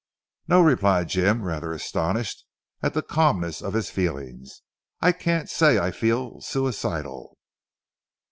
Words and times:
"No!" 0.47 0.61
replied 0.61 1.09
Jim 1.09 1.43
rather 1.43 1.73
astonished 1.73 2.43
at 2.81 2.95
the 2.95 3.03
calmness 3.03 3.61
of 3.61 3.73
his 3.75 3.91
feelings. 3.91 4.63
"I 4.99 5.11
can't 5.11 5.47
say 5.47 5.77
I 5.77 5.91
feel 5.91 6.41
suicidal." 6.41 7.37